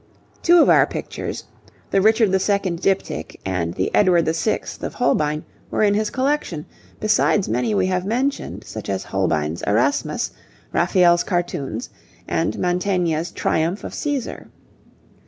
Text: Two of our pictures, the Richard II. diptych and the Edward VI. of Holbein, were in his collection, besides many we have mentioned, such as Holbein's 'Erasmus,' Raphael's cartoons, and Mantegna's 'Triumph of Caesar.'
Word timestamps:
Two 0.41 0.59
of 0.63 0.67
our 0.67 0.87
pictures, 0.87 1.43
the 1.91 2.01
Richard 2.01 2.29
II. 2.29 2.37
diptych 2.39 3.35
and 3.45 3.75
the 3.75 3.93
Edward 3.93 4.25
VI. 4.35 4.61
of 4.81 4.95
Holbein, 4.95 5.45
were 5.69 5.83
in 5.83 5.93
his 5.93 6.09
collection, 6.09 6.65
besides 6.99 7.47
many 7.47 7.75
we 7.75 7.85
have 7.85 8.03
mentioned, 8.03 8.63
such 8.63 8.89
as 8.89 9.03
Holbein's 9.03 9.61
'Erasmus,' 9.61 10.31
Raphael's 10.73 11.23
cartoons, 11.23 11.91
and 12.27 12.57
Mantegna's 12.57 13.29
'Triumph 13.29 13.83
of 13.83 13.93
Caesar.' 13.93 14.47